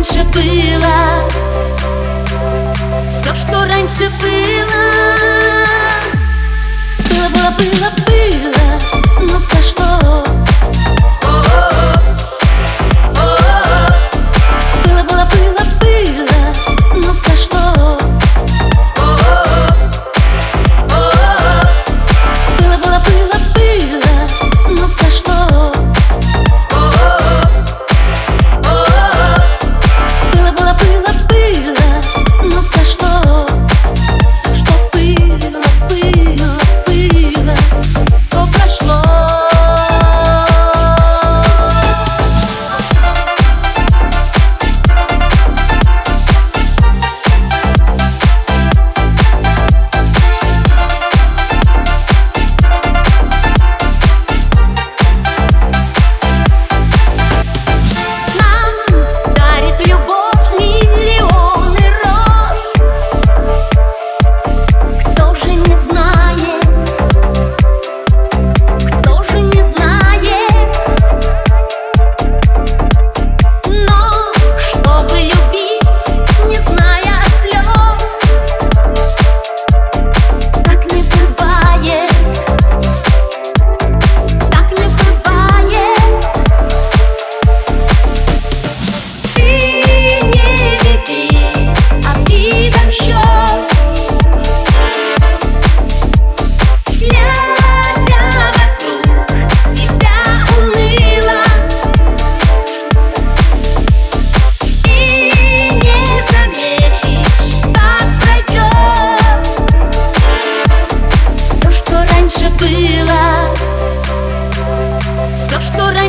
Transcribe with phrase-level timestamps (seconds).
[0.00, 1.28] раньше было,
[3.06, 5.19] все, что раньше было.
[65.80, 66.19] знать.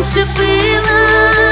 [0.00, 1.49] Пила, пила.